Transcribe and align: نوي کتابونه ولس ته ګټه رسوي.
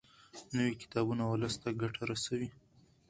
نوي 0.55 0.73
کتابونه 0.81 1.23
ولس 1.25 1.55
ته 1.63 1.69
ګټه 1.81 2.01
رسوي. 2.11 2.49